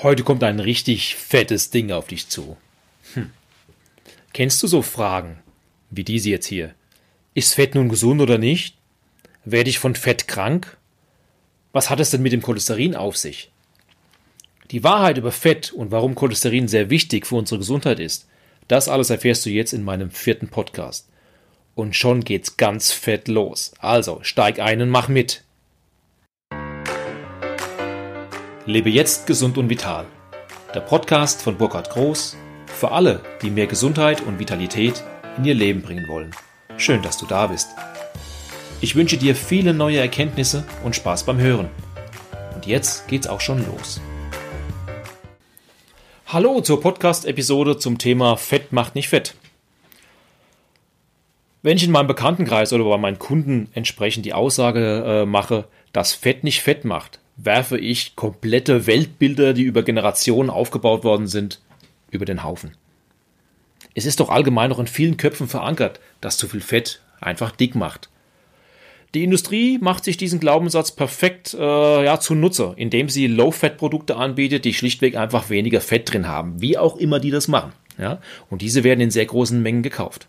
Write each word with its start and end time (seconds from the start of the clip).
Heute 0.00 0.22
kommt 0.22 0.44
ein 0.44 0.60
richtig 0.60 1.16
fettes 1.16 1.70
Ding 1.70 1.90
auf 1.90 2.06
dich 2.06 2.28
zu. 2.28 2.56
Hm. 3.14 3.30
Kennst 4.32 4.62
du 4.62 4.68
so 4.68 4.80
Fragen 4.80 5.38
wie 5.90 6.04
diese 6.04 6.30
jetzt 6.30 6.46
hier? 6.46 6.74
Ist 7.34 7.54
Fett 7.54 7.74
nun 7.74 7.88
gesund 7.88 8.20
oder 8.20 8.38
nicht? 8.38 8.76
Werde 9.44 9.70
ich 9.70 9.80
von 9.80 9.96
Fett 9.96 10.28
krank? 10.28 10.76
Was 11.72 11.90
hat 11.90 11.98
es 11.98 12.10
denn 12.10 12.22
mit 12.22 12.32
dem 12.32 12.42
Cholesterin 12.42 12.94
auf 12.94 13.16
sich? 13.16 13.50
Die 14.70 14.84
Wahrheit 14.84 15.18
über 15.18 15.32
Fett 15.32 15.72
und 15.72 15.90
warum 15.90 16.14
Cholesterin 16.14 16.68
sehr 16.68 16.90
wichtig 16.90 17.26
für 17.26 17.36
unsere 17.36 17.58
Gesundheit 17.58 17.98
ist, 17.98 18.28
das 18.68 18.88
alles 18.88 19.10
erfährst 19.10 19.46
du 19.46 19.50
jetzt 19.50 19.72
in 19.72 19.82
meinem 19.82 20.10
vierten 20.12 20.48
Podcast. 20.48 21.08
Und 21.74 21.96
schon 21.96 22.22
geht's 22.22 22.56
ganz 22.56 22.92
fett 22.92 23.26
los. 23.26 23.72
Also 23.78 24.20
steig 24.22 24.60
ein 24.60 24.80
und 24.80 24.90
mach 24.90 25.08
mit. 25.08 25.42
Lebe 28.68 28.90
jetzt 28.90 29.26
gesund 29.26 29.56
und 29.56 29.70
vital. 29.70 30.04
Der 30.74 30.80
Podcast 30.80 31.40
von 31.40 31.56
Burkhard 31.56 31.88
Groß 31.88 32.36
für 32.66 32.90
alle, 32.90 33.22
die 33.40 33.48
mehr 33.48 33.66
Gesundheit 33.66 34.20
und 34.20 34.38
Vitalität 34.38 35.02
in 35.38 35.46
ihr 35.46 35.54
Leben 35.54 35.80
bringen 35.80 36.06
wollen. 36.06 36.32
Schön, 36.76 37.00
dass 37.00 37.16
du 37.16 37.24
da 37.24 37.46
bist. 37.46 37.70
Ich 38.82 38.94
wünsche 38.94 39.16
dir 39.16 39.34
viele 39.34 39.72
neue 39.72 40.00
Erkenntnisse 40.00 40.64
und 40.84 40.94
Spaß 40.94 41.24
beim 41.24 41.38
Hören. 41.38 41.70
Und 42.54 42.66
jetzt 42.66 43.08
geht's 43.08 43.26
auch 43.26 43.40
schon 43.40 43.64
los. 43.64 44.02
Hallo 46.26 46.60
zur 46.60 46.82
Podcast-Episode 46.82 47.78
zum 47.78 47.96
Thema 47.96 48.36
Fett 48.36 48.70
macht 48.70 48.94
nicht 48.94 49.08
fett. 49.08 49.34
Wenn 51.62 51.76
ich 51.76 51.84
in 51.84 51.90
meinem 51.90 52.06
Bekanntenkreis 52.06 52.72
oder 52.72 52.84
bei 52.84 52.98
meinen 52.98 53.18
Kunden 53.18 53.68
entsprechend 53.72 54.24
die 54.24 54.32
Aussage 54.32 55.04
äh, 55.04 55.26
mache, 55.26 55.64
dass 55.92 56.14
Fett 56.14 56.44
nicht 56.44 56.62
fett 56.62 56.84
macht, 56.84 57.18
werfe 57.36 57.78
ich 57.78 58.14
komplette 58.14 58.86
Weltbilder, 58.86 59.54
die 59.54 59.62
über 59.62 59.82
Generationen 59.82 60.50
aufgebaut 60.50 61.02
worden 61.02 61.26
sind, 61.26 61.60
über 62.10 62.24
den 62.24 62.44
Haufen. 62.44 62.76
Es 63.94 64.06
ist 64.06 64.20
doch 64.20 64.28
allgemein 64.28 64.70
noch 64.70 64.78
in 64.78 64.86
vielen 64.86 65.16
Köpfen 65.16 65.48
verankert, 65.48 65.98
dass 66.20 66.36
zu 66.36 66.46
viel 66.46 66.60
Fett 66.60 67.00
einfach 67.20 67.50
dick 67.50 67.74
macht. 67.74 68.08
Die 69.14 69.24
Industrie 69.24 69.78
macht 69.78 70.04
sich 70.04 70.16
diesen 70.16 70.38
Glaubenssatz 70.38 70.92
perfekt 70.92 71.54
äh, 71.58 72.04
ja, 72.04 72.20
zunutze, 72.20 72.74
indem 72.76 73.08
sie 73.08 73.26
Low-Fat-Produkte 73.26 74.16
anbietet, 74.16 74.64
die 74.64 74.74
schlichtweg 74.74 75.16
einfach 75.16 75.48
weniger 75.48 75.80
Fett 75.80 76.12
drin 76.12 76.28
haben, 76.28 76.60
wie 76.60 76.76
auch 76.78 76.96
immer 76.96 77.18
die 77.18 77.30
das 77.30 77.48
machen. 77.48 77.72
Ja? 77.96 78.20
Und 78.50 78.62
diese 78.62 78.84
werden 78.84 79.00
in 79.00 79.10
sehr 79.10 79.26
großen 79.26 79.62
Mengen 79.62 79.82
gekauft. 79.82 80.28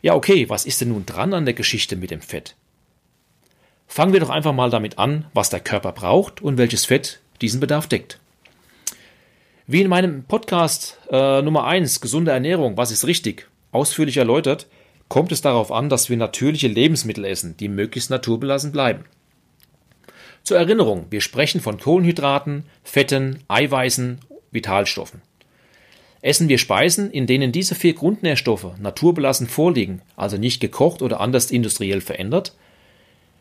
Ja, 0.00 0.14
okay, 0.14 0.48
was 0.48 0.64
ist 0.64 0.80
denn 0.80 0.90
nun 0.90 1.06
dran 1.06 1.34
an 1.34 1.44
der 1.44 1.54
Geschichte 1.54 1.96
mit 1.96 2.10
dem 2.10 2.20
Fett? 2.20 2.54
Fangen 3.88 4.12
wir 4.12 4.20
doch 4.20 4.30
einfach 4.30 4.52
mal 4.52 4.70
damit 4.70 4.98
an, 4.98 5.26
was 5.34 5.50
der 5.50 5.60
Körper 5.60 5.92
braucht 5.92 6.40
und 6.40 6.58
welches 6.58 6.84
Fett 6.84 7.20
diesen 7.40 7.58
Bedarf 7.58 7.86
deckt. 7.86 8.20
Wie 9.66 9.80
in 9.80 9.88
meinem 9.88 10.24
Podcast 10.24 10.98
äh, 11.10 11.42
Nummer 11.42 11.66
1, 11.66 12.00
gesunde 12.00 12.30
Ernährung, 12.30 12.76
was 12.76 12.90
ist 12.90 13.06
richtig, 13.06 13.48
ausführlich 13.72 14.16
erläutert, 14.16 14.66
kommt 15.08 15.32
es 15.32 15.40
darauf 15.40 15.72
an, 15.72 15.88
dass 15.88 16.08
wir 16.08 16.16
natürliche 16.16 16.68
Lebensmittel 16.68 17.24
essen, 17.24 17.56
die 17.56 17.68
möglichst 17.68 18.10
naturbelassen 18.10 18.72
bleiben. 18.72 19.04
Zur 20.44 20.58
Erinnerung, 20.58 21.06
wir 21.10 21.20
sprechen 21.20 21.60
von 21.60 21.78
Kohlenhydraten, 21.78 22.64
Fetten, 22.84 23.40
Eiweißen, 23.48 24.20
Vitalstoffen. 24.50 25.22
Essen 26.20 26.48
wir 26.48 26.58
Speisen, 26.58 27.10
in 27.10 27.26
denen 27.26 27.52
diese 27.52 27.74
vier 27.74 27.94
Grundnährstoffe 27.94 28.78
naturbelassen 28.78 29.46
vorliegen, 29.46 30.02
also 30.16 30.36
nicht 30.36 30.60
gekocht 30.60 31.00
oder 31.02 31.20
anders 31.20 31.50
industriell 31.50 32.00
verändert, 32.00 32.54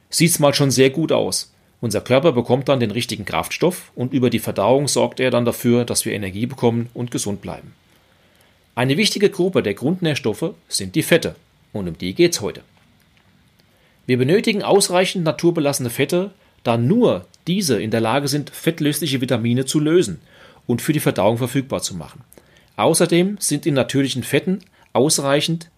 sieht's 0.09 0.39
mal 0.39 0.53
schon 0.53 0.71
sehr 0.71 0.91
gut 0.91 1.11
aus. 1.11 1.53
Unser 1.81 2.01
Körper 2.01 2.31
bekommt 2.31 2.69
dann 2.69 2.79
den 2.79 2.91
richtigen 2.91 3.25
Kraftstoff 3.25 3.91
und 3.95 4.13
über 4.13 4.29
die 4.29 4.39
Verdauung 4.39 4.87
sorgt 4.87 5.19
er 5.19 5.31
dann 5.31 5.45
dafür, 5.45 5.85
dass 5.85 6.05
wir 6.05 6.13
Energie 6.13 6.45
bekommen 6.45 6.89
und 6.93 7.11
gesund 7.11 7.41
bleiben. 7.41 7.73
Eine 8.75 8.97
wichtige 8.97 9.29
Gruppe 9.29 9.63
der 9.63 9.73
Grundnährstoffe 9.73 10.53
sind 10.67 10.95
die 10.95 11.03
Fette 11.03 11.35
und 11.73 11.87
um 11.87 11.97
die 11.97 12.13
geht's 12.13 12.41
heute. 12.41 12.61
Wir 14.05 14.17
benötigen 14.17 14.63
ausreichend 14.63 15.23
naturbelassene 15.23 15.89
Fette, 15.89 16.31
da 16.63 16.77
nur 16.77 17.25
diese 17.47 17.81
in 17.81 17.91
der 17.91 18.01
Lage 18.01 18.27
sind, 18.27 18.49
fettlösliche 18.49 19.21
Vitamine 19.21 19.65
zu 19.65 19.79
lösen 19.79 20.19
und 20.65 20.81
für 20.81 20.93
die 20.93 20.99
Verdauung 20.99 21.37
verfügbar 21.37 21.81
zu 21.81 21.95
machen. 21.95 22.23
Außerdem 22.77 23.37
sind 23.39 23.65
in 23.65 23.73
natürlichen 23.73 24.23
Fetten 24.23 24.59
ausreichend 24.93 25.69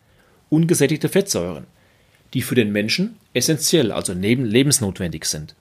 ungesättigte 0.49 1.09
Fettsäuren, 1.09 1.65
die 2.33 2.41
für 2.41 2.55
den 2.55 2.71
Menschen 2.71 3.17
essentiell, 3.33 3.91
also 3.91 4.13
lebensnotwendig 4.13 5.25
sind, 5.25 5.55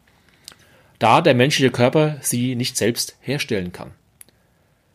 da 0.98 1.20
der 1.20 1.34
menschliche 1.34 1.70
Körper 1.70 2.18
sie 2.20 2.54
nicht 2.56 2.76
selbst 2.76 3.16
herstellen 3.20 3.72
kann. 3.72 3.92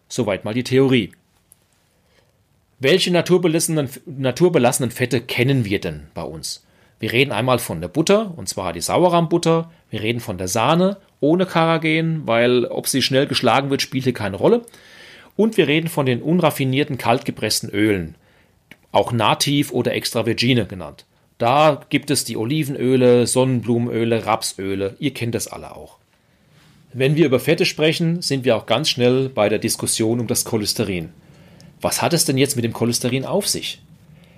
Soweit 0.09 0.45
mal 0.45 0.53
die 0.53 0.63
Theorie. 0.63 1.11
Welche 2.79 3.11
naturbelassenen, 3.11 3.89
naturbelassenen 4.05 4.91
Fette 4.91 5.21
kennen 5.21 5.63
wir 5.63 5.79
denn 5.79 6.07
bei 6.13 6.23
uns? 6.23 6.65
Wir 6.99 7.13
reden 7.13 7.31
einmal 7.31 7.59
von 7.59 7.79
der 7.79 7.87
Butter, 7.87 8.37
und 8.37 8.49
zwar 8.49 8.73
die 8.73 8.81
Sauerrahmbutter. 8.81 9.71
Wir 9.89 10.01
reden 10.01 10.19
von 10.19 10.37
der 10.37 10.47
Sahne 10.47 10.97
ohne 11.19 11.45
Karagen, 11.45 12.27
weil 12.27 12.65
ob 12.65 12.87
sie 12.87 13.01
schnell 13.01 13.27
geschlagen 13.27 13.69
wird, 13.69 13.81
spielt 13.81 14.03
hier 14.03 14.13
keine 14.13 14.35
Rolle. 14.35 14.65
Und 15.35 15.57
wir 15.57 15.67
reden 15.67 15.87
von 15.87 16.05
den 16.05 16.21
unraffinierten 16.21 16.97
kaltgepressten 16.97 17.69
Ölen, 17.69 18.15
auch 18.91 19.11
nativ 19.11 19.71
oder 19.71 19.93
extra 19.93 20.25
virgine 20.25 20.65
genannt. 20.65 21.05
Da 21.37 21.81
gibt 21.89 22.11
es 22.11 22.23
die 22.23 22.37
Olivenöle, 22.37 23.25
Sonnenblumenöle, 23.25 24.25
Rapsöle, 24.25 24.95
ihr 24.99 25.13
kennt 25.13 25.35
das 25.35 25.47
alle 25.47 25.75
auch. 25.75 25.97
Wenn 26.93 27.15
wir 27.15 27.25
über 27.25 27.39
Fette 27.39 27.65
sprechen, 27.65 28.21
sind 28.21 28.45
wir 28.45 28.55
auch 28.55 28.67
ganz 28.67 28.87
schnell 28.87 29.29
bei 29.29 29.49
der 29.49 29.57
Diskussion 29.57 30.19
um 30.19 30.27
das 30.27 30.45
Cholesterin. 30.45 31.09
Was 31.81 32.03
hat 32.03 32.13
es 32.13 32.25
denn 32.25 32.37
jetzt 32.37 32.55
mit 32.55 32.63
dem 32.63 32.73
Cholesterin 32.73 33.25
auf 33.25 33.47
sich? 33.47 33.81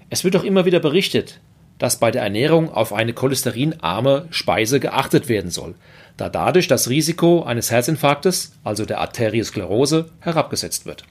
Es 0.09 0.23
wird 0.23 0.35
doch 0.35 0.43
immer 0.45 0.65
wieder 0.65 0.79
berichtet, 0.79 1.41
dass 1.77 1.99
bei 1.99 2.11
der 2.11 2.23
Ernährung 2.23 2.71
auf 2.71 2.93
eine 2.93 3.13
cholesterinarme 3.13 4.27
Speise 4.29 4.79
geachtet 4.79 5.29
werden 5.29 5.51
soll, 5.51 5.75
da 6.17 6.29
dadurch 6.29 6.67
das 6.67 6.89
Risiko 6.89 7.43
eines 7.43 7.71
Herzinfarktes, 7.71 8.53
also 8.63 8.85
der 8.85 9.01
Arteriosklerose, 9.01 10.09
herabgesetzt 10.19 10.85
wird. 10.85 11.03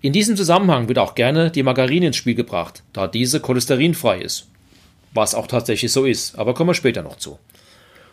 In 0.00 0.12
diesem 0.12 0.36
Zusammenhang 0.36 0.88
wird 0.88 0.98
auch 0.98 1.14
gerne 1.14 1.50
die 1.50 1.62
Margarine 1.62 2.06
ins 2.06 2.16
Spiel 2.16 2.34
gebracht, 2.34 2.82
da 2.92 3.06
diese 3.06 3.40
cholesterinfrei 3.40 4.20
ist 4.20 4.46
was 5.12 5.34
auch 5.34 5.46
tatsächlich 5.46 5.92
so 5.92 6.04
ist, 6.04 6.38
aber 6.38 6.54
kommen 6.54 6.70
wir 6.70 6.74
später 6.74 7.02
noch 7.02 7.16
zu. 7.16 7.38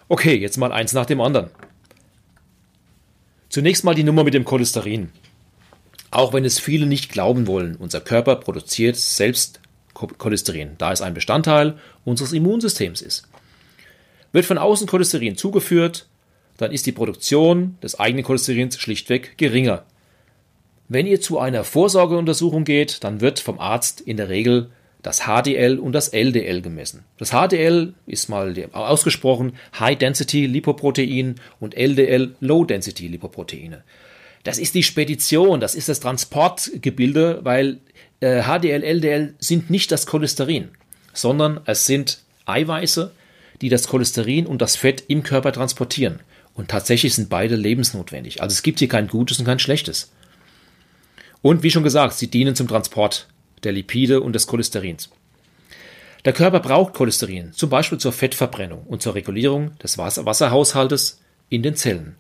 Okay, 0.08 0.36
jetzt 0.36 0.58
mal 0.58 0.72
eins 0.72 0.94
nach 0.94 1.06
dem 1.06 1.22
anderen. 1.22 1.50
Zunächst 3.50 3.84
mal 3.84 3.96
die 3.96 4.04
Nummer 4.04 4.24
mit 4.24 4.34
dem 4.34 4.46
Cholesterin. 4.46 5.12
Auch 6.12 6.34
wenn 6.34 6.46
es 6.46 6.60
viele 6.60 6.86
nicht 6.86 7.12
glauben 7.12 7.48
wollen, 7.48 7.76
unser 7.76 8.02
Körper 8.02 8.38
produziert 8.38 8.96
selbst 8.96 9.60
Cholesterin, 10.18 10.76
da 10.78 10.92
es 10.92 11.02
ein 11.02 11.14
Bestandteil 11.14 11.78
unseres 12.06 12.34
Immunsystems 12.34 13.02
ist. 13.02 13.28
Wird 14.32 14.46
von 14.46 14.58
außen 14.58 14.88
Cholesterin 14.88 15.38
zugeführt, 15.38 16.08
dann 16.58 16.72
ist 16.72 16.86
die 16.86 16.92
Produktion 16.92 17.78
des 17.82 18.00
eigenen 18.00 18.26
Cholesterins 18.26 18.80
schlichtweg 18.80 19.38
geringer. 19.38 19.86
Wenn 20.90 21.06
ihr 21.06 21.22
zu 21.22 21.40
einer 21.40 21.64
Vorsorgeuntersuchung 21.64 22.64
geht, 22.64 23.04
dann 23.04 23.22
wird 23.22 23.40
vom 23.40 23.60
Arzt 23.60 24.02
in 24.02 24.18
der 24.18 24.30
Regel 24.30 24.70
das 25.04 25.22
HDL 25.22 25.80
und 25.80 25.94
das 25.94 26.10
LDL 26.10 26.62
gemessen. 26.62 27.04
Das 27.18 27.32
HDL 27.32 27.94
ist 28.08 28.30
mal 28.30 28.54
ausgesprochen 28.74 29.54
High 29.80 29.98
Density 29.98 30.48
Lipoprotein 30.48 31.36
und 31.60 31.76
LDL 31.76 32.36
Low 32.40 32.66
Density 32.66 33.08
Lipoproteine. 33.08 33.84
Das 34.44 34.58
ist 34.58 34.76
die 34.76 34.84
Spedition, 34.84 35.60
das 35.60 35.76
ist 35.76 35.90
das 35.90 36.00
Transportgebilde, 36.00 37.42
weil 37.44 37.80
äh, 38.20 38.44
HDL, 38.44 38.84
LDL 38.84 39.36
sind 39.40 39.70
nicht 39.70 39.92
das 39.92 40.06
Cholesterin, 40.06 40.70
sondern 41.14 41.62
es 41.66 41.86
sind 41.86 42.20
Eiweiße, 42.46 43.12
die 43.62 43.70
das 43.70 43.88
Cholesterin 43.88 44.46
und 44.46 44.62
das 44.62 44.76
Fett 44.76 45.04
im 45.08 45.24
Körper 45.24 45.52
transportieren. 45.52 46.20
Und 46.54 46.70
tatsächlich 46.70 47.14
sind 47.14 47.30
beide 47.30 47.56
lebensnotwendig. 47.56 48.42
Also 48.42 48.54
es 48.54 48.64
gibt 48.64 48.80
hier 48.80 48.88
kein 48.88 49.08
gutes 49.08 49.40
und 49.40 49.46
kein 49.46 49.60
schlechtes. 49.60 50.12
Und 51.42 51.64
wie 51.64 51.72
schon 51.72 51.84
gesagt, 51.84 52.14
sie 52.14 52.28
dienen 52.28 52.56
zum 52.56 52.68
Transport 52.68 53.28
der 53.64 53.72
Lipide 53.72 54.22
und 54.22 54.34
des 54.34 54.48
Cholesterins. 54.48 55.10
Der 56.26 56.34
Körper 56.34 56.60
braucht 56.60 56.94
Cholesterin, 56.94 57.54
zum 57.54 57.70
Beispiel 57.70 58.00
zur 58.00 58.12
Fettverbrennung 58.12 58.84
und 58.84 59.02
zur 59.02 59.16
Regulierung 59.16 59.78
des 59.80 59.98
Wasser 59.98 60.26
Wasserhaushaltes 60.26 61.22
in 61.50 61.64
den 61.64 61.76
Zellen. 61.76 62.16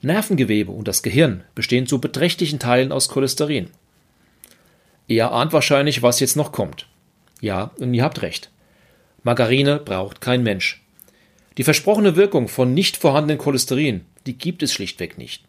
Nervengewebe 0.00 0.72
und 0.72 0.88
das 0.88 1.02
Gehirn 1.02 1.44
bestehen 1.54 1.86
zu 1.86 2.00
beträchtlichen 2.00 2.58
Teilen 2.58 2.92
aus 2.92 3.08
Cholesterin. 3.08 3.70
Ihr 5.08 5.32
ahnt 5.32 5.52
wahrscheinlich, 5.52 6.02
was 6.02 6.20
jetzt 6.20 6.36
noch 6.36 6.52
kommt. 6.52 6.86
Ja, 7.40 7.72
und 7.78 7.94
ihr 7.94 8.04
habt 8.04 8.22
recht. 8.22 8.50
Margarine 9.22 9.78
braucht 9.78 10.20
kein 10.20 10.42
Mensch. 10.42 10.82
Die 11.56 11.64
versprochene 11.64 12.14
Wirkung 12.14 12.46
von 12.46 12.72
nicht 12.72 12.96
vorhandenen 12.96 13.38
Cholesterin, 13.38 14.04
die 14.26 14.38
gibt 14.38 14.62
es 14.62 14.72
schlichtweg 14.72 15.18
nicht. 15.18 15.42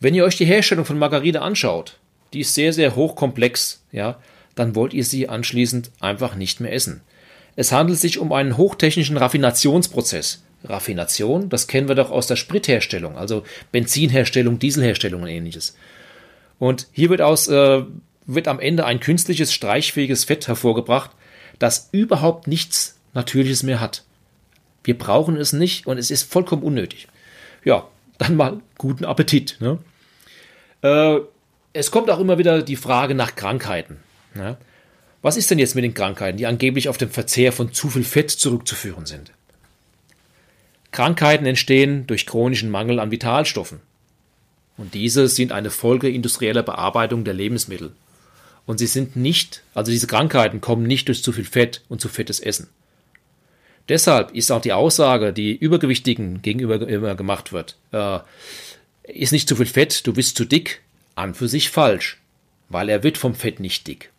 Wenn 0.00 0.14
ihr 0.14 0.24
euch 0.24 0.36
die 0.36 0.46
Herstellung 0.46 0.84
von 0.84 0.98
Margarine 0.98 1.42
anschaut, 1.42 1.98
die 2.32 2.40
ist 2.40 2.54
sehr, 2.54 2.72
sehr 2.72 2.96
hochkomplex, 2.96 3.82
ja, 3.92 4.18
dann 4.54 4.74
wollt 4.74 4.94
ihr 4.94 5.04
sie 5.04 5.28
anschließend 5.28 5.90
einfach 6.00 6.34
nicht 6.34 6.60
mehr 6.60 6.72
essen. 6.72 7.02
Es 7.56 7.72
handelt 7.72 7.98
sich 7.98 8.18
um 8.18 8.32
einen 8.32 8.56
hochtechnischen 8.56 9.18
Raffinationsprozess, 9.18 10.42
Raffination, 10.64 11.48
das 11.48 11.66
kennen 11.66 11.88
wir 11.88 11.94
doch 11.94 12.10
aus 12.10 12.26
der 12.26 12.36
Spritherstellung, 12.36 13.16
also 13.16 13.44
Benzinherstellung, 13.72 14.58
Dieselherstellung 14.58 15.22
und 15.22 15.28
ähnliches. 15.28 15.76
Und 16.58 16.88
hier 16.92 17.10
wird 17.10 17.22
aus, 17.22 17.48
äh, 17.48 17.82
wird 18.34 18.48
am 18.48 18.60
Ende 18.60 18.84
ein 18.84 19.00
künstliches, 19.00 19.52
streichfähiges 19.52 20.24
Fett 20.24 20.48
hervorgebracht, 20.48 21.10
das 21.58 21.88
überhaupt 21.92 22.46
nichts 22.46 22.96
Natürliches 23.12 23.62
mehr 23.62 23.80
hat. 23.80 24.04
Wir 24.84 24.96
brauchen 24.96 25.36
es 25.36 25.52
nicht 25.52 25.86
und 25.86 25.98
es 25.98 26.10
ist 26.10 26.30
vollkommen 26.30 26.62
unnötig. 26.62 27.08
Ja, 27.64 27.88
dann 28.18 28.36
mal 28.36 28.60
guten 28.78 29.04
Appetit. 29.04 29.58
Ne? 29.60 29.78
Äh, 30.82 31.20
es 31.72 31.90
kommt 31.90 32.10
auch 32.10 32.20
immer 32.20 32.38
wieder 32.38 32.62
die 32.62 32.76
Frage 32.76 33.14
nach 33.14 33.34
Krankheiten. 33.34 33.98
Ne? 34.34 34.56
Was 35.22 35.36
ist 35.36 35.50
denn 35.50 35.58
jetzt 35.58 35.74
mit 35.74 35.84
den 35.84 35.94
Krankheiten, 35.94 36.38
die 36.38 36.46
angeblich 36.46 36.88
auf 36.88 36.98
den 36.98 37.10
Verzehr 37.10 37.52
von 37.52 37.72
zu 37.72 37.90
viel 37.90 38.04
Fett 38.04 38.30
zurückzuführen 38.30 39.06
sind? 39.06 39.32
Krankheiten 40.92 41.46
entstehen 41.46 42.06
durch 42.06 42.26
chronischen 42.26 42.70
Mangel 42.70 42.98
an 42.98 43.10
Vitalstoffen. 43.10 43.80
Und 44.76 44.94
diese 44.94 45.28
sind 45.28 45.52
eine 45.52 45.70
Folge 45.70 46.08
industrieller 46.08 46.62
Bearbeitung 46.62 47.24
der 47.24 47.34
Lebensmittel. 47.34 47.92
Und 48.70 48.78
sie 48.78 48.86
sind 48.86 49.16
nicht, 49.16 49.64
also 49.74 49.90
diese 49.90 50.06
Krankheiten 50.06 50.60
kommen 50.60 50.84
nicht 50.84 51.08
durch 51.08 51.24
zu 51.24 51.32
viel 51.32 51.44
Fett 51.44 51.82
und 51.88 52.00
zu 52.00 52.08
fettes 52.08 52.38
Essen. 52.38 52.68
Deshalb 53.88 54.30
ist 54.30 54.52
auch 54.52 54.60
die 54.60 54.72
Aussage, 54.72 55.32
die 55.32 55.56
Übergewichtigen 55.56 56.40
gegenüber 56.40 56.86
immer 56.86 57.16
gemacht 57.16 57.52
wird, 57.52 57.76
äh, 57.90 58.20
ist 59.02 59.32
nicht 59.32 59.48
zu 59.48 59.56
viel 59.56 59.66
Fett, 59.66 60.06
du 60.06 60.12
bist 60.12 60.36
zu 60.36 60.44
dick, 60.44 60.82
an 61.16 61.34
für 61.34 61.48
sich 61.48 61.68
falsch, 61.68 62.20
weil 62.68 62.88
er 62.88 63.02
wird 63.02 63.18
vom 63.18 63.34
Fett 63.34 63.58
nicht 63.58 63.88
dick. 63.88 64.12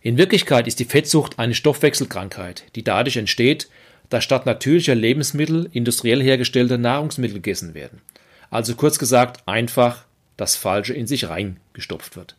In 0.00 0.16
Wirklichkeit 0.16 0.66
ist 0.66 0.78
die 0.78 0.86
Fettsucht 0.86 1.38
eine 1.38 1.54
Stoffwechselkrankheit, 1.54 2.64
die 2.76 2.82
dadurch 2.82 3.18
entsteht, 3.18 3.68
dass 4.08 4.24
statt 4.24 4.46
natürlicher 4.46 4.94
Lebensmittel 4.94 5.68
industriell 5.74 6.22
hergestellte 6.22 6.78
Nahrungsmittel 6.78 7.34
gegessen 7.34 7.74
werden. 7.74 8.00
Also 8.48 8.74
kurz 8.74 8.98
gesagt, 8.98 9.46
einfach 9.46 10.06
das 10.38 10.56
Falsche 10.56 10.94
in 10.94 11.06
sich 11.06 11.28
reingestopft 11.28 12.16
wird. 12.16 12.36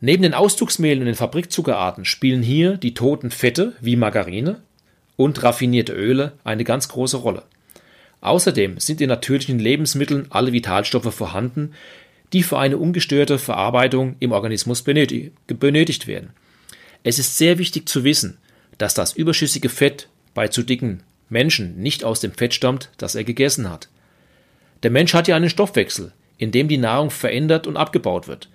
Neben 0.00 0.22
den 0.22 0.34
Auszugsmehlen 0.34 1.00
und 1.00 1.06
den 1.06 1.14
Fabrikzuckerarten 1.14 2.04
spielen 2.04 2.42
hier 2.42 2.76
die 2.76 2.94
toten 2.94 3.30
Fette 3.30 3.74
wie 3.80 3.96
Margarine 3.96 4.60
und 5.16 5.42
raffinierte 5.42 5.92
Öle 5.92 6.32
eine 6.44 6.62
ganz 6.64 6.88
große 6.88 7.16
Rolle. 7.16 7.42
Außerdem 8.20 8.78
sind 8.78 9.00
in 9.00 9.08
natürlichen 9.08 9.58
Lebensmitteln 9.58 10.26
alle 10.30 10.52
Vitalstoffe 10.52 11.12
vorhanden, 11.14 11.72
die 12.32 12.42
für 12.42 12.58
eine 12.58 12.78
ungestörte 12.78 13.38
Verarbeitung 13.38 14.16
im 14.20 14.32
Organismus 14.32 14.82
benötigt 14.82 16.06
werden. 16.06 16.30
Es 17.02 17.18
ist 17.18 17.38
sehr 17.38 17.58
wichtig 17.58 17.88
zu 17.88 18.04
wissen, 18.04 18.38
dass 18.76 18.94
das 18.94 19.14
überschüssige 19.14 19.68
Fett 19.68 20.08
bei 20.34 20.48
zu 20.48 20.62
dicken 20.62 21.02
Menschen 21.28 21.80
nicht 21.80 22.04
aus 22.04 22.20
dem 22.20 22.32
Fett 22.32 22.54
stammt, 22.54 22.90
das 22.98 23.14
er 23.14 23.24
gegessen 23.24 23.68
hat. 23.68 23.88
Der 24.82 24.90
Mensch 24.90 25.14
hat 25.14 25.26
ja 25.26 25.36
einen 25.36 25.50
Stoffwechsel, 25.50 26.12
in 26.38 26.52
dem 26.52 26.68
die 26.68 26.78
Nahrung 26.78 27.10
verändert 27.10 27.66
und 27.66 27.76
abgebaut 27.76 28.28
wird. 28.28 28.48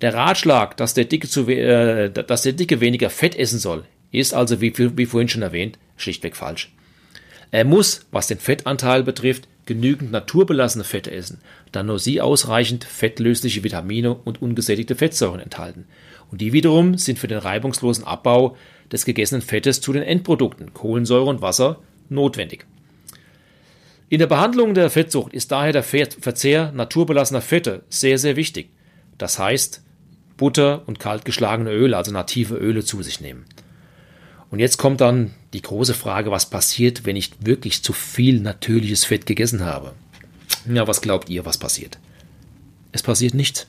Der 0.00 0.14
Ratschlag, 0.14 0.76
dass 0.76 0.94
der 0.94 1.06
Dicke, 1.06 1.28
zu, 1.28 1.48
äh, 1.48 2.10
dass 2.10 2.42
der 2.42 2.52
Dicke 2.52 2.80
weniger 2.80 3.10
Fett 3.10 3.36
essen 3.36 3.58
soll, 3.58 3.84
ist 4.12 4.32
also, 4.32 4.60
wie, 4.60 4.72
wie 4.76 5.06
vorhin 5.06 5.28
schon 5.28 5.42
erwähnt, 5.42 5.78
schlichtweg 5.96 6.36
falsch. 6.36 6.72
Er 7.50 7.64
muss, 7.64 8.06
was 8.10 8.26
den 8.26 8.38
Fettanteil 8.38 9.02
betrifft, 9.02 9.48
genügend 9.66 10.12
naturbelassene 10.12 10.84
Fette 10.84 11.10
essen, 11.10 11.40
da 11.72 11.82
nur 11.82 11.98
sie 11.98 12.20
ausreichend 12.20 12.84
fettlösliche 12.84 13.64
Vitamine 13.64 14.14
und 14.14 14.40
ungesättigte 14.40 14.94
Fettsäuren 14.94 15.40
enthalten. 15.40 15.86
Und 16.30 16.40
die 16.40 16.52
wiederum 16.52 16.96
sind 16.96 17.18
für 17.18 17.28
den 17.28 17.38
reibungslosen 17.38 18.04
Abbau 18.04 18.56
des 18.92 19.04
gegessenen 19.04 19.42
Fettes 19.42 19.80
zu 19.80 19.92
den 19.92 20.02
Endprodukten 20.02 20.72
Kohlensäure 20.74 21.24
und 21.24 21.42
Wasser 21.42 21.80
notwendig. 22.08 22.66
In 24.08 24.20
der 24.20 24.26
Behandlung 24.26 24.72
der 24.72 24.88
Fettsucht 24.88 25.34
ist 25.34 25.52
daher 25.52 25.72
der 25.72 25.82
Verzehr 25.82 26.72
naturbelassener 26.72 27.42
Fette 27.42 27.82
sehr, 27.90 28.18
sehr 28.18 28.36
wichtig. 28.36 28.70
Das 29.18 29.38
heißt, 29.38 29.82
Butter 30.38 30.82
und 30.86 30.98
kaltgeschlagene 30.98 31.70
Öle, 31.70 31.96
also 31.96 32.10
native 32.10 32.54
Öle 32.54 32.82
zu 32.82 33.02
sich 33.02 33.20
nehmen. 33.20 33.44
Und 34.50 34.60
jetzt 34.60 34.78
kommt 34.78 35.02
dann 35.02 35.34
die 35.52 35.60
große 35.60 35.92
Frage, 35.92 36.30
was 36.30 36.48
passiert, 36.48 37.04
wenn 37.04 37.16
ich 37.16 37.32
wirklich 37.40 37.82
zu 37.82 37.92
viel 37.92 38.40
natürliches 38.40 39.04
Fett 39.04 39.26
gegessen 39.26 39.64
habe? 39.64 39.92
Ja, 40.66 40.88
was 40.88 41.02
glaubt 41.02 41.28
ihr, 41.28 41.44
was 41.44 41.58
passiert? 41.58 41.98
Es 42.92 43.02
passiert 43.02 43.34
nichts. 43.34 43.66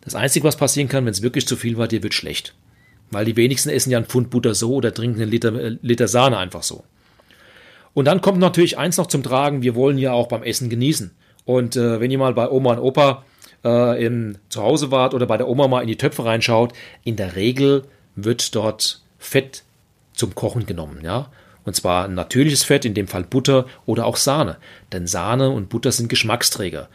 Das 0.00 0.14
Einzige, 0.14 0.46
was 0.46 0.56
passieren 0.56 0.88
kann, 0.88 1.06
wenn 1.06 1.12
es 1.12 1.22
wirklich 1.22 1.46
zu 1.46 1.56
viel 1.56 1.78
war, 1.78 1.88
dir 1.88 2.02
wird 2.02 2.14
schlecht. 2.14 2.54
Weil 3.10 3.24
die 3.24 3.36
wenigsten 3.36 3.70
essen 3.70 3.90
ja 3.90 3.98
einen 3.98 4.06
Pfund 4.06 4.30
Butter 4.30 4.54
so 4.54 4.74
oder 4.74 4.92
trinken 4.92 5.22
einen 5.22 5.30
Liter, 5.30 5.54
äh, 5.54 5.76
Liter 5.82 6.08
Sahne 6.08 6.36
einfach 6.36 6.62
so. 6.62 6.84
Und 7.94 8.06
dann 8.06 8.20
kommt 8.20 8.38
natürlich 8.38 8.76
eins 8.76 8.96
noch 8.96 9.06
zum 9.06 9.22
Tragen, 9.22 9.62
wir 9.62 9.76
wollen 9.76 9.98
ja 9.98 10.12
auch 10.12 10.26
beim 10.26 10.42
Essen 10.42 10.68
genießen. 10.68 11.12
Und 11.44 11.76
äh, 11.76 12.00
wenn 12.00 12.10
ihr 12.10 12.18
mal 12.18 12.34
bei 12.34 12.50
Oma 12.50 12.72
und 12.72 12.80
Opa 12.80 13.24
äh, 13.64 14.04
in, 14.04 14.38
zu 14.48 14.62
Hause 14.62 14.90
wart 14.90 15.14
oder 15.14 15.26
bei 15.26 15.36
der 15.36 15.48
Oma 15.48 15.68
mal 15.68 15.80
in 15.80 15.88
die 15.88 15.96
Töpfe 15.96 16.24
reinschaut, 16.24 16.72
in 17.02 17.16
der 17.16 17.36
Regel 17.36 17.84
wird 18.16 18.54
dort 18.54 19.02
Fett 19.18 19.62
zum 20.12 20.34
Kochen 20.34 20.66
genommen, 20.66 21.00
ja. 21.02 21.30
Und 21.64 21.74
zwar 21.74 22.08
natürliches 22.08 22.62
Fett, 22.62 22.84
in 22.84 22.92
dem 22.92 23.08
Fall 23.08 23.24
Butter 23.24 23.66
oder 23.86 24.04
auch 24.04 24.18
Sahne. 24.18 24.58
Denn 24.92 25.06
Sahne 25.06 25.48
und 25.48 25.70
Butter 25.70 25.92
sind 25.92 26.10
Geschmacksträger. 26.10 26.88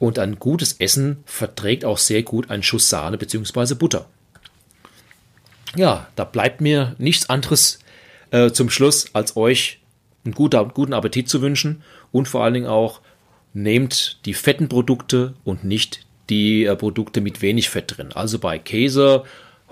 Und 0.00 0.18
ein 0.18 0.40
gutes 0.40 0.74
Essen 0.74 1.18
verträgt 1.26 1.84
auch 1.84 1.98
sehr 1.98 2.24
gut 2.24 2.50
einen 2.50 2.64
Schuss 2.64 2.90
Sahne 2.90 3.18
bzw. 3.18 3.74
Butter. 3.74 4.06
Ja, 5.76 6.08
da 6.16 6.24
bleibt 6.24 6.60
mir 6.60 6.96
nichts 6.98 7.30
anderes 7.30 7.78
äh, 8.30 8.50
zum 8.50 8.68
Schluss, 8.68 9.14
als 9.14 9.36
euch 9.36 9.80
einen 10.24 10.34
guter, 10.34 10.64
guten 10.64 10.92
Appetit 10.92 11.28
zu 11.28 11.40
wünschen 11.40 11.82
und 12.12 12.28
vor 12.28 12.42
allen 12.42 12.54
Dingen 12.54 12.66
auch 12.66 13.00
nehmt 13.54 14.18
die 14.26 14.34
fetten 14.34 14.68
Produkte 14.68 15.34
und 15.44 15.64
nicht 15.64 16.05
die 16.30 16.64
äh, 16.64 16.76
Produkte 16.76 17.20
mit 17.20 17.42
wenig 17.42 17.70
Fett 17.70 17.96
drin. 17.96 18.12
Also 18.14 18.38
bei 18.38 18.58
Käse 18.58 19.24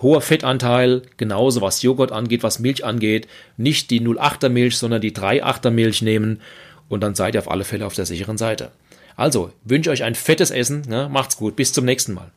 hoher 0.03 0.21
Fettanteil, 0.21 1.03
genauso 1.17 1.61
was 1.61 1.83
Joghurt 1.83 2.13
angeht, 2.13 2.43
was 2.43 2.59
Milch 2.59 2.85
angeht, 2.85 3.29
nicht 3.57 3.91
die 3.91 4.01
0,8er 4.01 4.49
Milch, 4.49 4.77
sondern 4.77 5.01
die 5.01 5.13
3,8er 5.13 5.71
Milch 5.71 6.03
nehmen 6.03 6.41
und 6.89 7.01
dann 7.01 7.15
seid 7.15 7.35
ihr 7.35 7.41
auf 7.41 7.51
alle 7.51 7.65
Fälle 7.65 7.87
auf 7.87 7.95
der 7.95 8.07
sicheren 8.07 8.39
Seite. 8.39 8.71
Also, 9.17 9.53
wünsche 9.65 9.91
euch 9.91 10.03
ein 10.03 10.17
fettes 10.17 10.51
Essen, 10.51 10.83
ne? 10.89 11.09
macht's 11.11 11.37
gut, 11.37 11.55
bis 11.57 11.73
zum 11.73 11.85
nächsten 11.85 12.15
Mal. 12.15 12.33